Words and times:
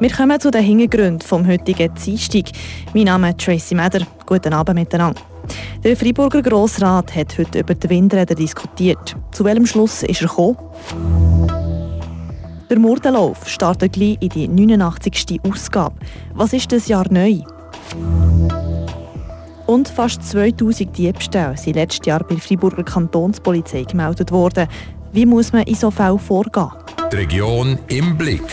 Wir 0.00 0.10
kommen 0.10 0.38
zu 0.38 0.52
den 0.52 0.62
Hintergründen 0.62 1.26
vom 1.26 1.44
heutigen 1.44 1.92
Dienstag. 1.92 2.44
Mein 2.94 3.04
Name 3.04 3.30
ist 3.30 3.40
Tracy 3.40 3.74
Meder. 3.74 4.06
Guten 4.26 4.52
Abend 4.52 4.78
miteinander. 4.78 5.20
Der 5.82 5.96
Freiburger 5.96 6.40
Grossrat 6.40 7.16
hat 7.16 7.36
heute 7.36 7.58
über 7.58 7.74
die 7.74 7.90
Windräder 7.90 8.36
diskutiert. 8.36 9.16
Zu 9.32 9.44
welchem 9.44 9.66
Schluss 9.66 10.04
ist 10.04 10.22
er 10.22 10.28
gekommen? 10.28 10.56
Der 12.70 12.78
Murdenlauf 12.78 13.48
startet 13.48 13.94
gleich 13.94 14.18
in 14.20 14.28
die 14.28 14.46
89. 14.46 15.40
Ausgabe. 15.42 15.96
Was 16.32 16.52
ist 16.52 16.70
das 16.70 16.86
Jahr 16.86 17.06
neu? 17.10 17.40
Und 19.66 19.88
fast 19.88 20.22
2000 20.22 20.96
Diebstähle 20.96 21.56
sind 21.56 21.74
letztes 21.74 22.06
Jahr 22.06 22.20
bei 22.20 22.36
der 22.36 22.38
Freiburger 22.38 22.84
Kantonspolizei 22.84 23.82
gemeldet 23.82 24.30
worden. 24.30 24.68
Wie 25.10 25.26
muss 25.26 25.52
man 25.52 25.64
in 25.64 25.74
so 25.74 25.90
Fällen 25.90 26.20
vorgehen? 26.20 26.70
Die 27.10 27.16
Region 27.16 27.80
im 27.88 28.16
Blick. 28.16 28.44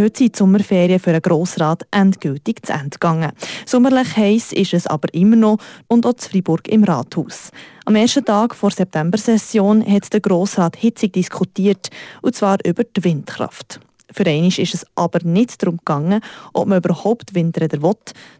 Heute 0.00 0.18
sind 0.18 0.36
die 0.36 0.38
Sommerferien 0.38 1.00
für 1.00 1.10
den 1.10 1.22
Grossrat 1.22 1.84
endgültig 1.90 2.64
zu 2.64 2.72
Ende 2.72 2.90
gegangen. 2.90 3.32
Sommerlich 3.66 4.16
heiß 4.16 4.52
ist 4.52 4.72
es 4.72 4.86
aber 4.86 5.12
immer 5.12 5.34
noch 5.34 5.58
und 5.88 6.06
auch 6.06 6.14
zu 6.14 6.30
Freiburg 6.30 6.68
im 6.68 6.84
Rathaus. 6.84 7.50
Am 7.84 7.96
ersten 7.96 8.24
Tag 8.24 8.54
vor 8.54 8.70
Septembersession 8.70 9.84
hat 9.84 10.12
der 10.12 10.20
Grossrat 10.20 10.76
hitzig 10.76 11.14
diskutiert, 11.14 11.88
und 12.22 12.36
zwar 12.36 12.58
über 12.64 12.84
die 12.84 13.02
Windkraft. 13.02 13.80
Für 14.10 14.26
einmal 14.26 14.48
ist 14.48 14.74
es 14.74 14.86
aber 14.94 15.20
nicht 15.22 15.62
darum 15.62 15.76
gegangen, 15.76 16.20
ob 16.54 16.66
man 16.66 16.78
überhaupt 16.78 17.34
Windräder 17.34 17.82
will. 17.82 17.94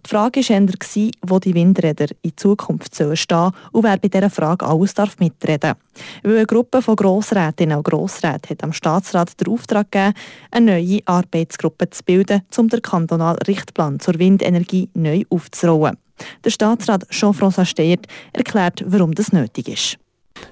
Die 0.04 0.08
Frage 0.08 0.40
war 0.40 0.56
eher, 0.56 1.10
wo 1.22 1.38
die 1.38 1.54
Windräder 1.54 2.06
in 2.22 2.36
Zukunft 2.36 2.94
stehen 2.94 3.14
sollen 3.16 3.52
und 3.72 3.84
wer 3.84 3.98
bei 3.98 4.08
dieser 4.08 4.30
Frage 4.30 4.66
alles 4.66 4.94
darf 4.94 5.18
mitreden 5.18 5.74
Weil 6.22 6.36
eine 6.36 6.46
Gruppe 6.46 6.80
von 6.80 6.96
Grossrätinnen 6.96 7.76
und 7.76 7.84
Grossräten 7.84 8.50
hat 8.50 8.64
am 8.64 8.72
Staatsrat 8.72 9.38
den 9.40 9.52
Auftrag 9.52 9.92
gegeben, 9.92 10.14
eine 10.50 10.72
neue 10.72 11.00
Arbeitsgruppe 11.04 11.90
zu 11.90 12.02
bilden, 12.02 12.42
um 12.56 12.68
den 12.68 12.82
kantonalen 12.82 13.42
Richtplan 13.46 14.00
zur 14.00 14.18
Windenergie 14.18 14.88
neu 14.94 15.22
aufzurollen. 15.28 15.98
Der 16.44 16.50
Staatsrat 16.50 17.06
Jean-François 17.10 17.64
Steyert 17.64 18.06
erklärt, 18.32 18.82
warum 18.86 19.14
das 19.14 19.32
nötig 19.32 19.68
ist. 19.68 19.98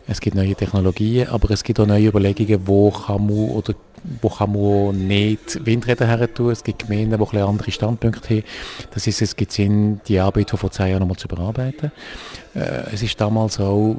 Es 0.07 0.21
gibt 0.21 0.37
neue 0.37 0.55
Technologien, 0.55 1.29
aber 1.29 1.51
es 1.51 1.63
gibt 1.63 1.81
auch 1.81 1.87
neue 1.87 2.09
Überlegungen, 2.09 2.67
wo 2.67 2.91
kann 2.91 3.27
man 3.27 3.51
oder 3.51 3.75
wo 4.21 4.29
kann 4.29 4.53
man 4.53 5.07
nicht 5.07 5.65
Windräder 5.65 6.07
her 6.07 6.33
tun. 6.33 6.51
Es 6.51 6.63
gibt 6.63 6.87
Gemeinden, 6.87 7.19
die 7.33 7.39
andere 7.39 7.71
Standpunkte 7.71 8.37
haben. 8.37 8.45
Das 8.93 9.07
heißt, 9.07 9.23
es 9.23 9.37
gibt 9.37 9.53
Sinn, 9.53 10.01
die 10.07 10.19
Arbeit 10.19 10.51
von 10.51 10.59
vor 10.59 10.71
zwei 10.71 10.91
Jahren 10.91 11.01
nochmal 11.01 11.17
zu 11.17 11.29
überarbeiten. 11.29 11.93
Äh, 12.55 12.93
es 12.93 13.03
ist 13.03 13.21
damals 13.21 13.61
auch 13.61 13.97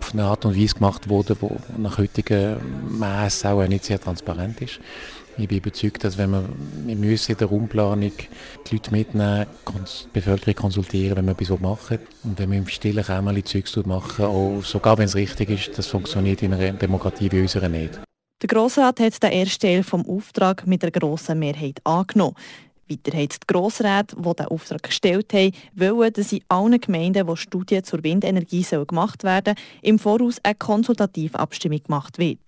auf 0.00 0.12
eine 0.12 0.24
Art 0.24 0.44
und 0.44 0.56
Weise 0.56 0.74
gemacht 0.74 1.08
worden, 1.08 1.36
die 1.40 1.80
nach 1.82 1.98
heutigen 1.98 2.56
Maßen 2.98 3.50
auch 3.50 3.66
nicht 3.66 3.84
sehr 3.84 4.00
transparent 4.00 4.60
ist. 4.62 4.80
Ich 5.40 5.46
bin 5.46 5.58
überzeugt, 5.58 6.02
dass 6.02 6.18
wenn 6.18 6.30
wir, 6.30 6.44
wir 6.84 6.96
müssen 6.96 7.32
in 7.32 7.38
der 7.38 7.46
Raumplanung 7.46 8.10
die 8.10 8.74
Leute 8.74 8.90
mitnehmen, 8.90 9.46
die 9.68 10.08
Bevölkerung 10.12 10.54
konsultieren, 10.54 11.16
wenn 11.16 11.26
wir 11.26 11.32
etwas 11.32 11.60
machen 11.60 11.98
Und 12.24 12.38
wenn 12.40 12.50
wir 12.50 12.58
im 12.58 12.66
stillen 12.66 13.04
Kämmerchen 13.04 13.44
Zeugs 13.44 13.76
machen, 13.86 14.24
auch 14.24 14.64
sogar 14.64 14.98
wenn 14.98 15.04
es 15.04 15.14
richtig 15.14 15.50
ist, 15.50 15.78
das 15.78 15.86
funktioniert 15.86 16.42
in 16.42 16.54
einer 16.54 16.72
Demokratie 16.72 17.30
wie 17.30 17.40
unserer 17.42 17.68
nicht. 17.68 18.00
Der 18.40 18.46
Grossrat 18.46 19.00
hat 19.00 19.20
den 19.20 19.32
ersten 19.32 19.62
Teil 19.62 19.82
vom 19.82 20.08
Auftrag 20.08 20.64
mit 20.64 20.84
einer 20.84 20.92
grossen 20.92 21.40
Mehrheit 21.40 21.80
angenommen. 21.82 22.36
Weiter 22.88 23.18
haben 23.18 23.28
die 23.28 23.46
Grossräte, 23.48 24.14
die 24.14 24.22
diesen 24.22 24.46
Auftrag 24.46 24.82
gestellt 24.84 25.32
haben, 25.32 25.52
wollen, 25.74 26.12
dass 26.12 26.30
in 26.30 26.44
allen 26.48 26.80
Gemeinden, 26.80 27.26
wo 27.26 27.34
Studien 27.34 27.82
zur 27.82 28.04
Windenergie 28.04 28.64
gemacht 28.86 29.24
werden 29.24 29.56
sollen, 29.56 29.82
im 29.82 29.98
Voraus 29.98 30.36
eine 30.44 30.54
konsultative 30.54 31.36
Abstimmung 31.36 31.82
gemacht 31.82 32.18
wird. 32.18 32.38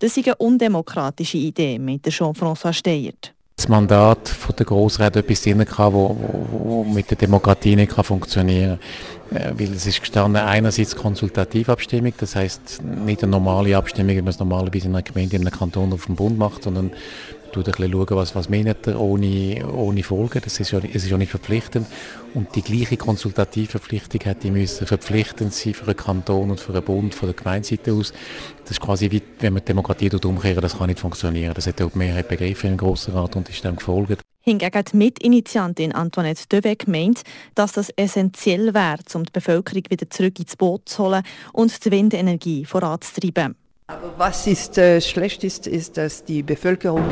Das 0.00 0.16
ist 0.16 0.26
eine 0.26 0.34
undemokratische 0.34 1.38
Idee, 1.38 1.78
meinte 1.78 2.10
Jean-François 2.10 2.72
Steyert 2.72 3.32
das 3.56 3.68
Mandat 3.68 4.36
der 4.58 4.66
Grossräte 4.66 5.20
etwas 5.20 5.42
drin 5.42 5.64
wo, 5.76 6.84
mit 6.84 7.10
der 7.10 7.16
Demokratie 7.16 7.74
nicht 7.74 7.92
funktionieren 7.92 8.78
kann. 8.78 9.15
Weil 9.30 9.72
es 9.72 9.86
ist 9.86 10.00
gestanden, 10.00 10.40
einerseits 10.40 10.94
konsultative 10.94 11.72
Abstimmung, 11.72 12.12
das 12.18 12.36
heißt 12.36 12.82
nicht 12.82 13.22
eine 13.22 13.32
normale 13.32 13.76
Abstimmung, 13.76 14.14
wie 14.14 14.22
man 14.22 14.28
es 14.28 14.38
normalerweise 14.38 14.86
in 14.86 14.94
einer 14.94 15.02
Gemeinde, 15.02 15.36
in 15.36 15.42
einem 15.42 15.50
Kanton 15.50 15.92
auf 15.92 16.06
dem 16.06 16.14
Bund 16.14 16.38
macht, 16.38 16.62
sondern 16.62 16.92
tut 17.52 17.66
ein 17.66 17.72
bisschen 17.72 17.92
schauen, 17.92 18.16
was, 18.16 18.34
was 18.34 18.48
meint 18.48 18.86
er, 18.86 19.00
ohne, 19.00 19.66
ohne 19.72 20.02
Folgen. 20.02 20.40
Das 20.44 20.60
ist 20.60 20.70
ja, 20.70 20.78
es 20.78 21.04
ist 21.04 21.10
ja 21.10 21.16
nicht 21.16 21.30
verpflichtend. 21.30 21.86
Und 22.34 22.54
die 22.54 22.62
gleiche 22.62 22.96
konsultative 22.96 23.70
Verpflichtung 23.70 24.20
hätte 24.22 24.50
müssen 24.50 24.86
verpflichtend 24.86 25.54
sein 25.54 25.74
für 25.74 25.86
einen 25.86 25.96
Kanton 25.96 26.50
und 26.50 26.60
für 26.60 26.72
einen 26.72 26.82
Bund 26.82 27.14
von 27.14 27.28
der 27.28 27.34
Gemeindeseite 27.34 27.92
aus. 27.92 28.12
Das 28.62 28.72
ist 28.72 28.80
quasi 28.80 29.10
wie, 29.10 29.22
wenn 29.40 29.54
man 29.54 29.62
die 29.62 29.66
Demokratie 29.66 30.10
umkehren, 30.10 30.60
das 30.60 30.78
kann 30.78 30.88
nicht 30.88 31.00
funktionieren. 31.00 31.54
Das 31.54 31.66
hat 31.66 31.80
auch 31.82 31.90
die 31.90 31.98
Mehrheit 31.98 32.28
begriffen 32.28 32.70
im 32.70 32.76
Grossen 32.76 33.14
Rat 33.14 33.36
und 33.36 33.48
ist 33.48 33.64
dann 33.64 33.76
gefolgt. 33.76 34.25
Hingegen 34.48 34.84
die 34.84 34.96
Mitinitiantin 34.96 35.92
Antoinette 35.92 36.44
Döweg 36.48 36.86
meint, 36.86 37.22
dass 37.56 37.72
das 37.72 37.90
essentiell 37.96 38.74
wäre, 38.74 38.98
um 39.14 39.24
die 39.24 39.32
Bevölkerung 39.32 39.82
wieder 39.90 40.08
zurück 40.08 40.38
ins 40.38 40.54
Boot 40.54 40.88
zu 40.88 41.02
holen 41.02 41.24
und 41.52 41.84
die 41.84 41.90
Windenergie 41.90 42.64
voranzutreiben. 42.64 43.56
Was 44.16 44.46
ist 44.46 44.78
äh, 44.78 45.00
schlecht 45.00 45.42
ist, 45.42 45.66
ist, 45.66 45.96
dass 45.96 46.22
die 46.22 46.44
Bevölkerung 46.44 47.02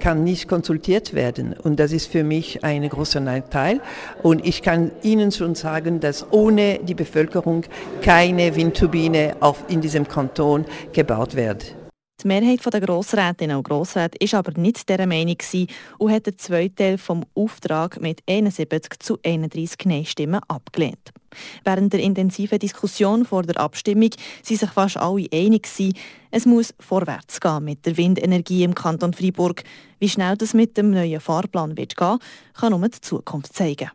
kann 0.00 0.22
nicht 0.22 0.48
konsultiert 0.48 1.14
werden 1.14 1.54
und 1.54 1.80
das 1.80 1.92
ist 1.92 2.12
für 2.12 2.24
mich 2.24 2.62
ein 2.62 2.86
großer 2.86 3.20
Nachteil 3.20 3.80
und 4.22 4.46
ich 4.46 4.60
kann 4.60 4.90
Ihnen 5.02 5.32
schon 5.32 5.54
sagen, 5.54 5.98
dass 5.98 6.30
ohne 6.30 6.78
die 6.82 6.94
Bevölkerung 6.94 7.64
keine 8.02 8.54
Windturbine 8.54 9.36
auf, 9.40 9.64
in 9.68 9.80
diesem 9.80 10.06
Kanton 10.06 10.66
gebaut 10.92 11.36
wird. 11.36 11.74
Die 12.22 12.28
Mehrheit 12.28 12.60
der 12.72 12.80
Grossrätinnen 12.80 13.56
und 13.56 13.68
Grossräte 13.68 14.18
war 14.20 14.38
aber 14.38 14.60
nicht 14.60 14.88
dieser 14.88 15.06
Meinung 15.06 15.36
und 15.98 16.12
hat 16.12 16.26
den 16.26 16.38
zweiten 16.38 16.76
Teil 16.76 16.98
vom 16.98 17.24
Auftrag 17.34 18.00
mit 18.00 18.22
71 18.28 19.00
zu 19.00 19.18
31 19.24 19.78
Nein-Stimmen 19.86 20.40
abgelehnt. 20.46 21.10
Während 21.64 21.92
der 21.92 22.00
intensiven 22.00 22.58
Diskussion 22.58 23.24
vor 23.24 23.42
der 23.42 23.58
Abstimmung 23.58 24.10
sind 24.42 24.60
sich 24.60 24.70
fast 24.70 24.98
alle 24.98 25.26
einig 25.32 25.68
es 26.30 26.46
muss 26.46 26.74
vorwärts 26.78 27.40
gehen 27.40 27.64
mit 27.64 27.84
der 27.84 27.96
Windenergie 27.96 28.62
im 28.62 28.74
Kanton 28.74 29.12
Freiburg. 29.12 29.64
Wie 29.98 30.08
schnell 30.08 30.36
das 30.36 30.54
mit 30.54 30.76
dem 30.76 30.90
neuen 30.90 31.20
Fahrplan 31.20 31.76
wird 31.76 31.96
gehen, 31.96 32.18
kann 32.54 32.70
nur 32.70 32.88
die 32.88 33.00
Zukunft 33.00 33.54
zeigen. 33.54 33.90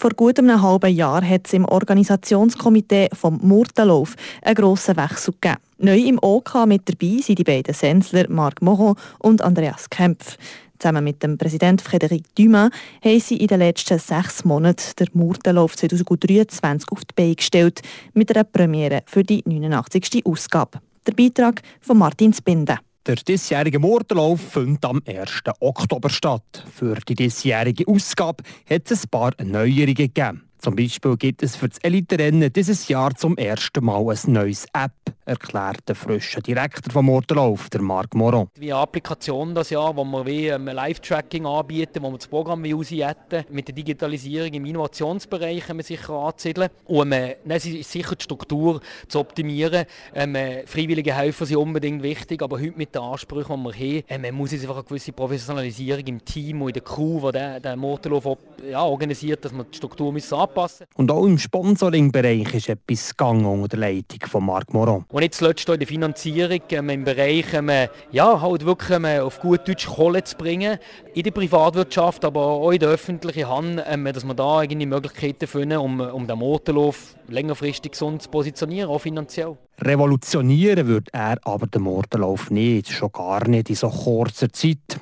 Vor 0.00 0.12
gut 0.16 0.38
einem 0.38 0.62
halben 0.62 0.94
Jahr 0.94 1.22
hat 1.22 1.46
es 1.46 1.52
im 1.52 1.66
Organisationskomitee 1.66 3.10
vom 3.12 3.38
Murtenlauf 3.42 4.14
einen 4.40 4.54
grossen 4.54 4.96
Wechsel 4.96 5.34
gegeben. 5.38 5.60
Neu 5.76 5.98
im 5.98 6.18
OK 6.22 6.64
mit 6.64 6.88
dabei 6.88 7.20
sind 7.20 7.38
die 7.38 7.44
beiden 7.44 7.74
Sensler 7.74 8.24
Marc 8.30 8.62
Moron 8.62 8.94
und 9.18 9.42
Andreas 9.42 9.90
Kempf. 9.90 10.38
Zusammen 10.78 11.04
mit 11.04 11.22
dem 11.22 11.36
Präsident 11.36 11.82
Frédéric 11.82 12.24
Dumas 12.34 12.70
haben 13.04 13.20
sie 13.20 13.36
in 13.36 13.48
den 13.48 13.58
letzten 13.58 13.98
sechs 13.98 14.42
Monaten 14.42 14.90
den 14.98 15.08
Murtenlauf 15.12 15.76
2023 15.76 16.90
auf 16.90 17.04
die 17.04 17.14
Beine 17.14 17.34
gestellt, 17.34 17.82
mit 18.14 18.34
einer 18.34 18.44
Premiere 18.44 19.02
für 19.04 19.22
die 19.22 19.42
89. 19.44 20.24
Ausgabe. 20.24 20.80
Der 21.06 21.12
Beitrag 21.12 21.60
von 21.82 21.98
Martin 21.98 22.32
Spinde. 22.32 22.78
Der 23.06 23.16
diesjährige 23.16 23.78
Murtenlauf 23.78 24.40
findet 24.40 24.84
am 24.84 25.00
1. 25.06 25.40
Oktober 25.60 26.10
statt. 26.10 26.64
Für 26.74 26.96
die 26.96 27.14
diesjährige 27.14 27.88
Ausgabe 27.88 28.44
hat 28.68 28.90
es 28.90 29.04
ein 29.04 29.08
paar 29.08 29.32
Neuerungen 29.42 29.94
gegeben. 29.94 30.42
Zum 30.58 30.76
Beispiel 30.76 31.16
gibt 31.16 31.42
es 31.42 31.56
für 31.56 31.70
das 31.70 31.78
Elite-Rennen 31.78 32.52
dieses 32.52 32.88
Jahr 32.88 33.14
zum 33.14 33.38
ersten 33.38 33.82
Mal 33.82 34.06
ein 34.06 34.32
neues 34.32 34.66
App, 34.74 34.92
erklärt 35.30 35.88
der 35.88 35.94
frische 35.94 36.42
Direktor 36.42 36.92
vom 36.92 37.06
Motorlauf, 37.06 37.70
der 37.70 37.80
Marc 37.82 38.14
Moron. 38.14 38.48
Wie 38.58 38.72
eine 38.72 38.82
Applikation 38.82 39.54
das 39.54 39.70
Jahr, 39.70 39.96
wo 39.96 40.04
wir 40.04 40.26
wie 40.26 40.52
ein 40.52 40.64
Live-Tracking 40.64 41.46
anbieten, 41.46 42.02
wo 42.02 42.10
wir 42.10 42.18
das 42.18 42.26
Programm 42.26 42.64
wie 42.64 42.74
aushätten, 42.74 43.44
mit 43.48 43.68
der 43.68 43.74
Digitalisierung 43.76 44.52
im 44.52 44.64
Innovationsbereich 44.64 45.68
wir 45.72 45.84
sicher 45.84 46.14
ansiedeln. 46.14 46.68
Und 46.84 47.12
ähm, 47.12 47.34
ist 47.48 47.92
sicher 47.92 48.16
die 48.16 48.24
Struktur 48.24 48.80
zu 49.06 49.20
optimieren. 49.20 49.84
Ähm, 50.14 50.36
freiwillige 50.66 51.14
Helfer 51.14 51.46
sind 51.46 51.58
unbedingt 51.58 52.02
wichtig, 52.02 52.42
aber 52.42 52.58
heute 52.58 52.76
mit 52.76 52.92
den 52.92 53.02
Ansprüchen, 53.02 53.56
die 53.56 53.78
wir 53.78 54.02
haben, 54.08 54.24
ähm, 54.24 54.34
muss 54.34 54.52
es 54.52 54.62
einfach 54.62 54.76
eine 54.76 54.84
gewisse 54.84 55.12
Professionalisierung 55.12 56.06
im 56.06 56.24
Team 56.24 56.62
und 56.62 56.68
in 56.70 56.74
der 56.74 56.82
Crew, 56.82 57.30
die 57.30 57.38
den, 57.38 57.62
den 57.62 57.78
Motorlauf 57.78 58.36
ja, 58.68 58.82
organisiert, 58.82 59.44
dass 59.44 59.52
man 59.52 59.66
die 59.70 59.76
Struktur 59.76 60.12
müssen 60.12 60.34
anpassen 60.34 60.86
Und 60.96 61.08
auch 61.12 61.24
im 61.24 61.38
Sponsoring-Bereich 61.38 62.52
ist 62.54 62.68
etwas 62.68 63.16
gegangen 63.16 63.46
unter 63.46 63.68
der 63.68 63.78
Leitung 63.78 64.28
von 64.28 64.44
Marc 64.44 64.74
Moron. 64.74 65.04
Und 65.08 65.19
nicht 65.20 65.34
zuletzt 65.34 65.68
in 65.68 65.78
der 65.78 65.86
Finanzierung, 65.86 66.60
ähm, 66.70 66.88
im 66.88 67.04
Bereich 67.04 67.52
ähm, 67.52 67.70
ja, 68.10 68.40
halt 68.40 68.64
wirklich 68.64 68.90
ähm, 68.90 69.04
auf 69.22 69.40
gut 69.40 69.68
Deutsch 69.68 69.86
Kohle 69.86 70.24
zu 70.24 70.36
bringen, 70.36 70.78
in 71.14 71.22
der 71.22 71.30
Privatwirtschaft, 71.30 72.24
aber 72.24 72.40
auch 72.40 72.70
in 72.72 72.80
der 72.80 72.88
öffentlichen 72.88 73.48
Hand, 73.48 73.82
ähm, 73.86 74.04
dass 74.12 74.24
wir 74.24 74.34
da 74.34 74.62
irgendwie 74.62 74.86
Möglichkeiten 74.86 75.46
finden, 75.46 75.78
um, 75.78 76.00
um 76.00 76.26
den 76.26 76.38
Motorlauf 76.38 77.14
längerfristig 77.28 77.92
gesund 77.92 78.22
zu 78.22 78.30
positionieren, 78.30 78.90
auch 78.90 79.00
finanziell. 79.00 79.56
Revolutionieren 79.80 80.86
wird 80.86 81.08
er 81.12 81.38
aber 81.42 81.66
den 81.66 81.82
Motorlauf 81.82 82.50
nicht, 82.50 82.90
schon 82.90 83.12
gar 83.12 83.46
nicht 83.48 83.70
in 83.70 83.76
so 83.76 83.88
kurzer 83.88 84.52
Zeit. 84.52 85.00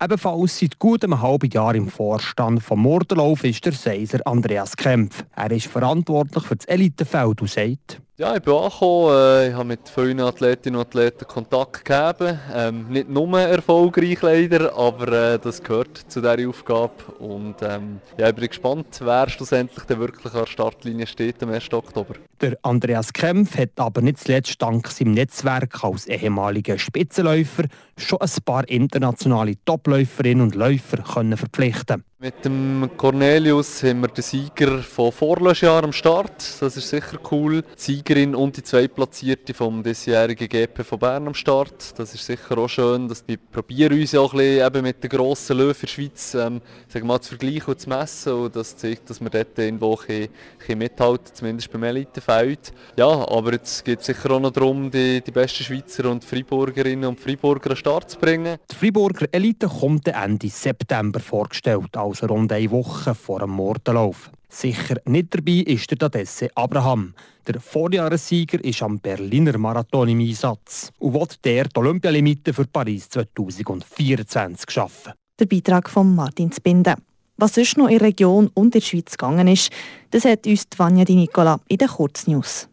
Ebenfalls 0.00 0.60
seit 0.60 0.78
gut 0.78 1.02
einem 1.02 1.20
halben 1.20 1.50
Jahr 1.50 1.74
im 1.74 1.88
Vorstand 1.88 2.62
vom 2.62 2.82
Mordenlauf 2.82 3.42
ist 3.42 3.66
der 3.66 3.72
Seiser 3.72 4.20
Andreas 4.26 4.76
Kempf. 4.76 5.24
Er 5.34 5.50
ist 5.50 5.66
verantwortlich 5.66 6.44
für 6.44 6.54
das 6.54 6.66
Elitefeld 6.66 7.40
und 7.40 7.50
sagt, 7.50 8.00
Ja, 8.20 8.34
ich 8.34 8.42
bin 8.42 8.52
angekommen, 8.52 9.14
äh, 9.14 9.48
ich 9.50 9.54
habe 9.54 9.64
mit 9.64 9.88
vielen 9.88 10.18
Athletinnen 10.18 10.80
und 10.80 10.88
Athleten 10.88 11.24
Kontakt 11.24 11.84
gegeben. 11.84 12.36
Ähm, 12.52 12.88
nicht 12.88 13.08
nur 13.08 13.38
erfolgreich 13.38 14.20
leider, 14.22 14.76
aber 14.76 15.34
äh, 15.34 15.38
das 15.38 15.62
gehört 15.62 15.96
zu 16.08 16.20
dieser 16.20 16.48
Aufgabe. 16.48 16.94
Und 17.20 17.54
ähm, 17.62 18.00
ja, 18.16 18.30
ich 18.30 18.34
bin 18.34 18.48
gespannt, 18.48 18.88
wer 19.04 19.28
schlussendlich 19.28 19.84
dann 19.84 20.00
wirklich 20.00 20.34
an 20.34 20.40
der 20.40 20.46
Startlinie 20.46 21.06
steht 21.06 21.40
am 21.44 21.50
1. 21.50 21.72
Oktober. 21.72 22.14
Der 22.40 22.58
Andreas 22.62 23.12
Kempf 23.12 23.56
hat 23.56 23.70
aber 23.76 24.00
nicht 24.00 24.18
zuletzt 24.18 24.60
dank 24.60 24.88
seinem 24.88 25.12
Netzwerk 25.12 25.84
als 25.84 26.08
ehemaliger 26.08 26.76
Spitzenläufer 26.76 27.66
schon 27.96 28.20
ein 28.20 28.30
paar 28.44 28.68
internationale 28.68 29.54
Topläuferinnen 29.64 30.42
und 30.42 30.56
Läufer 30.56 31.04
können 31.04 31.36
verpflichten 31.36 32.02
Mit 32.20 32.44
dem 32.44 32.90
Cornelius 32.96 33.80
haben 33.84 34.00
wir 34.00 34.08
den 34.08 34.24
Sieger 34.24 34.78
von 34.78 35.12
vorletztes 35.12 35.68
am 35.68 35.92
Start. 35.92 36.60
Das 36.60 36.76
ist 36.76 36.88
sicher 36.88 37.16
cool. 37.30 37.62
Die 37.62 37.66
Siegerin 37.76 38.34
und 38.34 38.56
die 38.56 38.64
Zweitplatzierte 38.64 39.54
vom 39.54 39.84
diesjährigen 39.84 40.48
GP 40.48 40.82
von 40.82 40.98
Bern 40.98 41.28
am 41.28 41.34
Start. 41.34 41.96
Das 41.96 42.12
ist 42.14 42.26
sicher 42.26 42.58
auch 42.58 42.66
schön. 42.66 43.06
Dass 43.06 43.22
wir 43.28 43.36
probieren 43.36 44.00
uns 44.00 44.16
auch 44.16 44.32
ein 44.32 44.38
bisschen 44.38 44.66
eben 44.66 44.82
mit 44.82 45.04
den 45.04 45.10
grossen 45.10 45.58
Löwen 45.58 45.76
in 45.76 45.80
der 45.80 45.86
Schweiz 45.86 46.34
ähm, 46.34 46.60
sagen 46.88 47.06
mal, 47.06 47.20
zu 47.20 47.36
vergleichen 47.36 47.72
und 47.72 47.80
zu 47.80 47.88
messen. 47.88 48.32
Und 48.32 48.56
das 48.56 48.76
zeigt, 48.76 49.08
dass 49.08 49.20
wir 49.20 49.30
dort 49.30 49.56
irgendwo 49.56 49.96
ein 50.08 50.28
bisschen, 50.58 50.78
mithalten, 50.78 51.32
zumindest 51.32 51.70
beim 51.70 51.84
Elitefeld. 51.84 52.72
Ja, 52.96 53.06
aber 53.06 53.52
jetzt 53.52 53.84
geht 53.84 54.00
es 54.00 54.06
sicher 54.06 54.32
auch 54.32 54.40
noch 54.40 54.50
darum, 54.50 54.90
die, 54.90 55.20
die 55.20 55.30
besten 55.30 55.62
Schweizer 55.62 56.10
und 56.10 56.24
Freiburgerinnen 56.24 57.10
und 57.10 57.20
Freiburger 57.20 57.66
an 57.66 57.74
den 57.74 57.76
Start 57.76 58.10
zu 58.10 58.18
bringen. 58.18 58.58
Die 58.72 58.74
Freiburger 58.74 59.26
Elite 59.30 59.68
kommt 59.68 60.08
Ende 60.08 60.48
September 60.48 61.20
vorgestellt, 61.20 61.96
also 62.08 62.26
rund 62.26 62.50
eine 62.52 62.70
Woche 62.70 63.14
vor 63.14 63.40
dem 63.40 63.50
Mordenlauf. 63.50 64.30
Sicher 64.48 64.96
nicht 65.04 65.34
dabei 65.34 65.64
ist 65.66 65.90
der 65.90 65.98
Tadesse 65.98 66.48
Abraham. 66.54 67.14
Der 67.46 67.60
Vorjahressieger 67.60 68.62
ist 68.64 68.82
am 68.82 68.98
Berliner 68.98 69.58
Marathon 69.58 70.08
im 70.08 70.20
Einsatz 70.20 70.90
und 70.98 71.14
will 71.14 71.26
der 71.44 71.64
die 71.64 71.78
Olympialimite 71.78 72.54
für 72.54 72.66
Paris 72.66 73.08
2024 73.10 74.70
schaffen. 74.70 75.12
Der 75.38 75.46
Beitrag 75.46 75.88
von 75.88 76.14
Martin 76.14 76.50
Zbinden. 76.50 76.94
Was 77.36 77.54
sonst 77.54 77.76
noch 77.76 77.88
in 77.88 77.98
der 77.98 78.08
Region 78.08 78.50
und 78.54 78.64
in 78.64 78.70
der 78.72 78.80
Schweiz 78.80 79.12
gegangen 79.12 79.46
ist, 79.46 79.70
das 80.10 80.24
hat 80.24 80.46
uns 80.46 80.66
Vanja 80.76 81.04
Di 81.04 81.14
Nicola 81.14 81.60
in 81.68 81.78
den 81.78 81.88
Kurznews. 81.88 82.67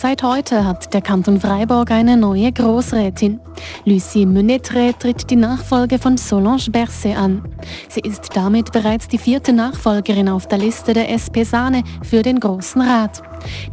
Seit 0.00 0.22
heute 0.22 0.64
hat 0.64 0.94
der 0.94 1.00
Kanton 1.00 1.40
Freiburg 1.40 1.90
eine 1.90 2.16
neue 2.16 2.52
Großrätin. 2.52 3.40
Lucie 3.84 4.26
Menetre 4.26 4.94
tritt 4.96 5.28
die 5.28 5.34
Nachfolge 5.34 5.98
von 5.98 6.16
Solange 6.16 6.70
Berset 6.70 7.16
an. 7.16 7.42
Sie 7.88 8.02
ist 8.02 8.30
damit 8.36 8.70
bereits 8.70 9.08
die 9.08 9.18
vierte 9.18 9.52
Nachfolgerin 9.52 10.28
auf 10.28 10.46
der 10.46 10.58
Liste 10.58 10.92
der 10.92 11.10
SP 11.10 11.42
Sahne 11.42 11.82
für 12.04 12.22
den 12.22 12.38
Großen 12.38 12.80
Rat. 12.80 13.22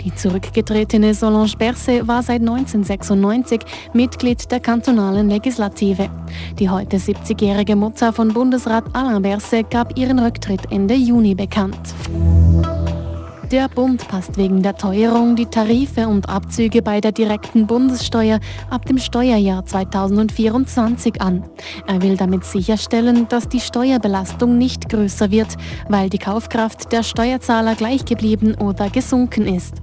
Die 0.04 0.16
zurückgetretene 0.16 1.13
Solange 1.13 1.57
Berset 1.60 2.07
war 2.07 2.24
seit 2.24 2.42
1996 2.42 3.62
Mitglied 3.94 4.51
der 4.51 4.62
kantonalen 4.62 5.30
Legislative. 5.30 6.10
Die 6.57 6.72
heute 6.72 6.98
70-jährige 6.98 7.75
Mutter 7.75 8.12
von 8.12 8.30
Bundesrat 8.30 8.86
Alain 8.94 9.22
Berset 9.22 9.69
gab 9.69 9.95
ihren 9.95 10.18
Rücktritt 10.18 10.72
Ende 10.72 10.95
Juni 10.95 11.36
bekannt. 11.36 11.94
Der 13.51 13.69
Bund 13.69 14.07
passt 14.07 14.38
wegen 14.38 14.63
der 14.63 14.75
Teuerung 14.75 15.36
die 15.36 15.45
Tarife 15.45 16.07
und 16.07 16.27
Abzüge 16.27 16.81
bei 16.81 17.00
der 17.00 17.12
direkten 17.12 17.68
Bundessteuer 17.68 18.39
ab 18.71 18.86
dem 18.88 18.97
Steuerjahr 18.97 19.63
2024 19.63 21.21
an. 21.21 21.44
Er 21.86 22.01
will 22.01 22.18
damit 22.18 22.44
sicherstellen, 22.44 23.27
dass 23.30 23.47
die 23.47 23.59
Steuerbelastung 23.59 24.57
nicht 24.57 24.89
größer 24.89 25.30
wird, 25.30 25.57
weil 25.89 26.09
die 26.09 26.18
Kaufkraft 26.18 26.92
der 26.92 27.03
Steuerzahler 27.03 27.75
gleich 27.75 28.06
geblieben 28.06 28.56
oder 28.56 28.89
gesunken 28.89 29.45
ist. 29.45 29.75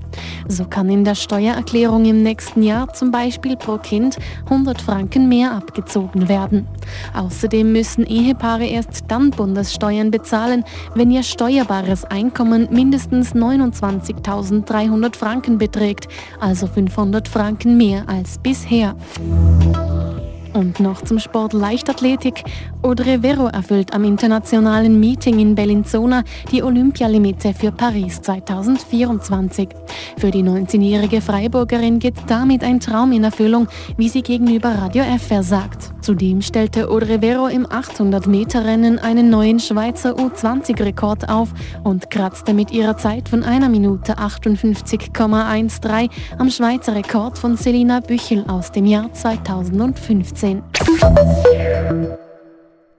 So 0.49 0.65
kann 0.65 0.91
in 0.91 1.05
der 1.05 1.15
Steuererklärung 1.15 2.05
im 2.05 2.23
nächsten 2.23 2.63
Jahr 2.63 2.93
zum 2.93 3.13
Beispiel 3.13 3.57
pro 3.57 3.79
Kind 3.79 4.17
100 4.47 4.81
Franken 4.81 5.29
mehr 5.29 5.53
abgezogen 5.53 6.29
werden. 6.29 6.67
Außerdem 7.15 7.73
müssen 7.73 8.07
Ehepaare 8.07 8.67
erst 8.67 9.05
dann 9.09 9.31
Bundessteuern 9.31 10.11
bezahlen, 10.11 10.65
wenn 10.95 11.11
ihr 11.11 11.23
steuerbares 11.23 12.05
Einkommen 12.05 12.69
mindestens 12.71 13.35
29.300 13.35 15.17
Franken 15.17 15.59
beträgt, 15.59 16.09
also 16.41 16.67
500 16.67 17.29
Franken 17.29 17.77
mehr 17.77 18.05
als 18.09 18.39
bisher. 18.39 18.95
Und 20.55 20.81
noch 20.81 21.01
zum 21.03 21.19
Sport 21.19 21.55
Leichtathletik. 21.55 22.45
Audrey 22.83 23.21
Vero 23.21 23.47
erfüllt 23.47 23.95
am 23.95 24.05
internationalen 24.05 25.01
Meeting 25.01 25.39
in 25.39 25.55
Bellinzona 25.55 26.25
die 26.51 26.63
Olympialimite 26.63 27.55
für 27.55 27.73
Paris 27.73 28.21
2024. 28.21 29.71
Für 30.19 30.31
die 30.31 30.43
19-jährige 30.43 31.23
Freiburgerin 31.23 31.99
geht 32.01 32.17
damit 32.27 32.63
ein 32.65 32.81
Traum 32.81 33.13
in 33.13 33.25
Erfüllung, 33.25 33.67
wie 33.97 34.11
sie 34.11 34.23
gegenüber 34.23 34.71
Radio 34.71 35.05
FR 35.05 35.43
sagt. 35.43 35.91
Zudem 36.03 36.43
stellte 36.43 36.91
Audrey 36.91 37.21
Vero 37.21 37.47
im 37.47 37.67
800-Meter-Rennen 37.67 38.99
einen 38.99 39.31
neuen 39.31 39.59
Schweizer 39.59 40.17
U20-Rekord 40.17 41.31
auf 41.31 41.49
und 41.85 42.11
kratzte 42.11 42.53
mit 42.53 42.73
ihrer 42.73 42.97
Zeit 42.99 43.29
von 43.29 43.43
einer 43.43 43.69
Minute 43.69 44.19
58,13 44.19 46.11
am 46.39 46.51
Schweizer 46.51 46.95
Rekord 46.95 47.39
von 47.39 47.57
Selina 47.57 48.01
Büchel 48.01 48.45
aus 48.49 48.73
dem 48.73 48.85
Jahr 48.85 49.13
2015. 49.13 50.42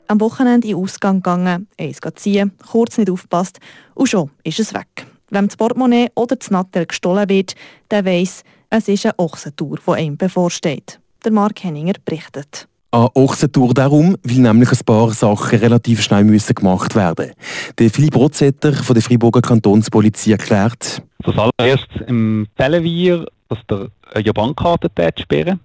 Am 0.07 0.21
Wochenende 0.21 0.67
in 0.67 0.75
den 0.75 0.83
Ausgang 0.83 1.17
gegangen, 1.17 1.67
eins 1.77 1.99
ziehen, 2.15 2.53
kurz 2.71 2.97
nicht 2.97 3.09
aufpasst 3.09 3.59
und 3.95 4.07
schon 4.07 4.29
ist 4.45 4.61
es 4.61 4.73
weg. 4.73 5.05
Wenn 5.29 5.47
das 5.47 5.57
Portemonnaie 5.57 6.07
oder 6.15 6.37
das 6.37 6.51
Nattel 6.51 6.85
gestohlen 6.85 7.27
wird, 7.27 7.55
der 7.91 8.05
weiss, 8.05 8.43
es 8.69 8.87
ist 8.87 9.05
eine 9.05 9.19
Ochsentour, 9.19 9.79
die 9.85 9.91
einem 9.91 10.15
bevorsteht. 10.15 11.01
Der 11.25 11.33
Mark 11.33 11.61
Henninger 11.63 11.95
berichtet. 12.05 12.69
Eine 12.91 13.13
Ochsentour 13.13 13.73
darum, 13.73 14.15
weil 14.23 14.37
nämlich 14.37 14.71
ein 14.71 14.85
paar 14.85 15.11
Sachen 15.11 15.59
relativ 15.59 16.01
schnell 16.01 16.23
müssen 16.23 16.55
gemacht 16.55 16.95
werden 16.95 17.31
Der 17.77 17.89
Philipp 17.89 18.15
Rotzetter 18.15 18.71
von 18.71 18.93
der 18.93 19.03
Freiburger 19.03 19.41
Kantonspolizei 19.41 20.31
erklärt. 20.31 21.01
Das 21.19 21.35
allererstes 21.37 22.01
empfehlen 22.07 22.83
wir, 22.83 23.25
dass 23.49 23.59
ihr 23.69 23.89
eure 24.13 24.33
Bankkarte 24.33 24.89
sperren 25.19 25.59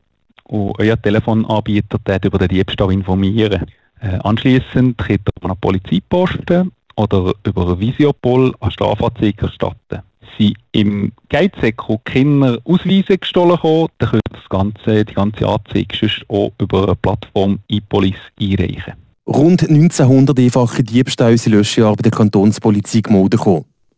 und 0.48 0.72
euer 0.78 1.00
Telefonanbieter 1.00 1.98
über 2.24 2.38
den 2.38 2.48
Diebstahl 2.48 2.92
informieren. 2.92 3.66
Äh, 4.00 4.18
anschließend 4.22 4.98
könnt 4.98 5.20
ihr 5.20 5.42
an 5.42 5.50
eine 5.50 5.56
Polizeiposten 5.56 6.72
oder 6.96 7.32
über 7.44 7.78
Visiopol 7.78 8.54
eine 8.60 8.70
Strafanzeige 8.70 9.46
erstatten. 9.46 10.02
Sie 10.36 10.54
im 10.72 11.12
Geizsäcko 11.28 12.00
Kinder 12.04 12.58
Ausweise 12.64 13.18
gestohlen 13.18 13.60
haben, 13.62 13.88
dann 13.98 14.10
könnt 14.10 14.22
ihr 14.30 14.38
das 14.38 14.48
ganze, 14.48 15.04
die 15.04 15.14
ganze 15.14 15.48
Anzeige 15.48 16.10
auch 16.28 16.52
über 16.60 16.84
eine 16.84 16.96
Plattform 16.96 17.58
ePolice 17.68 18.14
einreichen. 18.40 18.94
Rund 19.26 19.68
1900 19.68 20.38
einfache 20.38 20.82
Diebstähle 20.82 21.36
sind 21.36 21.54
letztes 21.54 21.76
Jahr 21.76 21.94
bei 21.94 22.02
der 22.02 22.12
Kantonspolizei 22.12 23.00
gemeldet. 23.00 23.40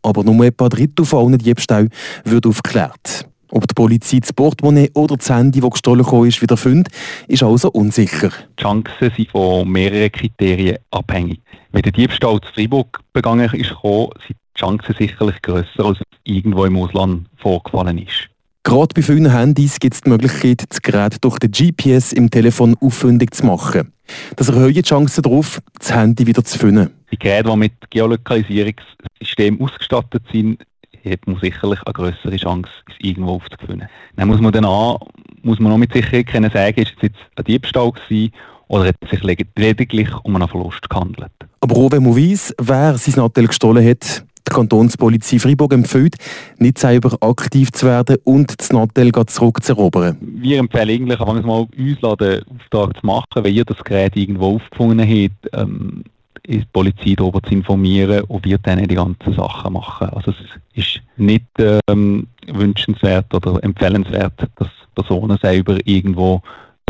Aber 0.03 0.23
nur 0.23 0.43
etwa 0.43 0.65
ein 0.65 0.69
Drittel 0.69 1.05
von 1.05 1.27
allen 1.27 1.37
Diebstählen 1.37 1.89
wird 2.25 2.45
aufgeklärt. 2.45 3.30
Ob 3.51 3.67
die 3.67 3.73
Polizei 3.73 4.19
das 4.19 4.33
Portemonnaie 4.33 4.89
oder 4.93 5.17
das 5.17 5.29
Handy, 5.29 5.59
das 5.59 5.71
gestohlen 5.71 6.05
ist, 6.25 6.41
wieder 6.41 6.57
findet, 6.57 6.93
ist 7.27 7.43
also 7.43 7.69
unsicher. 7.71 8.31
Die 8.57 8.63
Chancen 8.63 9.11
sind 9.15 9.29
von 9.29 9.69
mehreren 9.69 10.11
Kriterien 10.11 10.77
abhängig. 10.89 11.41
Wenn 11.71 11.81
der 11.81 11.91
Diebstahl 11.91 12.39
zu 12.41 12.53
Freiburg 12.53 12.99
begangen 13.13 13.49
ist, 13.53 13.53
sind 13.53 13.75
die 13.75 14.59
Chancen 14.59 14.95
sicherlich 14.97 15.41
grösser, 15.41 15.85
als 15.85 15.99
irgendwo 16.23 16.65
im 16.65 16.77
Ausland 16.77 17.27
vorgefallen 17.37 17.97
ist. 17.97 18.29
Gerade 18.63 18.93
bei 18.93 19.01
vielen 19.01 19.31
Handys 19.31 19.79
gibt 19.79 19.95
es 19.95 20.01
die 20.01 20.09
Möglichkeit, 20.09 20.63
das 20.69 20.81
Gerät 20.81 21.17
durch 21.21 21.39
den 21.39 21.51
GPS 21.51 22.13
im 22.13 22.29
Telefon 22.29 22.75
aufwendig 22.79 23.33
zu 23.33 23.45
machen. 23.45 23.91
Das 24.35 24.49
erhöht 24.49 24.75
die 24.75 24.83
Chancen 24.83 25.23
darauf, 25.23 25.61
das 25.79 25.93
Handy 25.93 26.27
wieder 26.27 26.43
zu 26.43 26.59
finden. 26.59 26.91
Die 27.11 27.17
Geräte, 27.17 27.49
die 27.49 27.57
mit 27.57 27.73
Geolokalisierungssystemen 27.89 29.59
ausgestattet 29.59 30.23
sind, 30.31 30.61
hat 31.05 31.27
man 31.27 31.39
sicherlich 31.39 31.79
eine 31.85 31.93
größere 31.93 32.37
Chance, 32.37 32.69
es 32.87 32.95
irgendwo 32.99 33.35
aufzufinden. 33.35 33.87
Dann 34.15 34.27
muss 34.27 34.41
man 34.41 34.51
dann 34.51 34.65
auch, 34.65 34.99
muss 35.41 35.59
man 35.59 35.71
noch 35.71 35.77
mit 35.77 35.93
Sicherheit 35.93 36.27
können 36.27 36.51
sagen, 36.51 36.81
ist 36.81 36.93
es 36.97 37.03
jetzt 37.03 37.19
ein 37.35 37.43
Diebstahl 37.45 37.91
gewesen 37.91 38.33
oder 38.67 38.87
hat 38.87 38.95
es 39.01 39.09
sich 39.09 39.23
lediglich 39.23 40.09
um 40.23 40.35
einen 40.35 40.47
Verlust 40.47 40.89
gehandelt. 40.89 41.31
Aber 41.59 41.75
auch 41.75 41.91
wenn 41.91 42.03
man 42.03 42.15
weiss, 42.15 42.53
wer 42.59 42.97
sein 42.97 43.15
Nattel 43.17 43.47
gestohlen 43.47 43.85
hat, 43.87 44.23
die 44.47 44.53
Kantonspolizei 44.53 45.39
Freiburg 45.39 45.73
empfiehlt, 45.73 46.15
nicht 46.57 46.77
selber 46.77 47.17
aktiv 47.21 47.71
zu 47.71 47.85
werden 47.85 48.17
und 48.23 48.59
das 48.59 48.71
Nattel 48.71 49.11
zurückzuerobern. 49.11 50.17
Wir 50.21 50.59
empfehlen 50.59 50.89
eigentlich, 50.89 51.19
mal 51.19 51.67
uns 51.77 52.17
den 52.17 52.41
Auftrag 52.43 52.99
zu 52.99 53.05
machen, 53.05 53.25
wenn 53.35 53.53
ihr 53.53 53.65
das 53.65 53.83
Gerät 53.83 54.15
irgendwo 54.15 54.55
aufgefunden 54.55 55.07
habt, 55.07 55.49
ähm, 55.53 56.03
die 56.47 56.63
Polizei 56.71 57.13
darüber 57.15 57.41
zu 57.43 57.53
informieren 57.53 58.23
und 58.25 58.45
wird 58.45 58.65
dann 58.65 58.85
die 58.87 58.95
ganzen 58.95 59.33
Sachen 59.33 59.73
machen. 59.73 60.09
Also 60.09 60.31
es 60.31 60.37
ist 60.73 61.01
nicht 61.17 61.45
ähm, 61.87 62.27
wünschenswert 62.47 63.33
oder 63.33 63.63
empfehlenswert, 63.63 64.33
dass 64.55 64.69
Personen 64.95 65.37
selber 65.41 65.77
irgendwo 65.85 66.41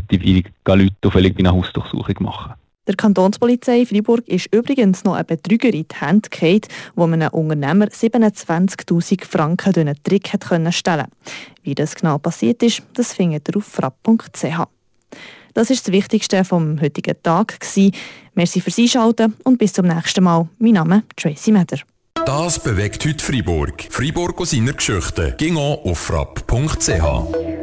die 0.10 0.44
Leute 0.66 1.08
auf 1.08 1.16
eine 1.16 1.52
Hausdurchsuchung 1.52 2.16
machen. 2.20 2.54
Der 2.88 2.96
Kantonspolizei 2.96 3.86
Freiburg 3.86 4.28
ist 4.28 4.54
übrigens 4.54 5.04
noch 5.04 5.14
ein 5.14 5.26
Betrüger 5.26 5.72
in 5.72 5.86
die 5.88 5.96
Hände 6.00 6.30
gefallen, 6.30 6.62
wo 6.96 7.04
einem 7.04 7.30
Unternehmer 7.30 7.86
27'000 7.86 9.24
Franken 9.24 9.74
durch 9.74 9.86
einen 9.86 10.04
Trick 10.04 10.32
stellen 10.74 11.08
Wie 11.62 11.76
das 11.76 11.94
genau 11.94 12.18
passiert 12.18 12.64
ist, 12.64 12.82
das 12.96 13.14
findet 13.14 13.48
ihr 13.50 13.58
auf 13.58 13.66
frapp.ch. 13.66 14.68
Das 15.54 15.70
ist 15.70 15.88
das 15.88 15.92
Wichtigste 15.92 16.44
vom 16.46 16.80
heutigen 16.82 17.16
Tag. 17.24 17.58
Merci 18.34 18.62
fürs 18.62 18.80
Einschalten 18.80 19.34
und 19.44 19.58
bis 19.58 19.74
zum 19.74 19.88
nächsten 19.88 20.24
Mal. 20.24 20.48
Mein 20.60 20.74
Name 20.74 21.04
ist 21.10 21.18
Tracy 21.18 21.52
Meder. 21.52 21.78
Das 22.26 22.62
bewegt 22.62 23.06
heute 23.06 23.24
Freiburg. 23.24 23.88
Freiburg 23.90 24.40
aus 24.40 24.52
seiner 24.52 24.74
Geschichte. 24.74 25.36
Ging 25.38 25.58
auf 25.58 25.98
frapp.ch. 25.98 27.61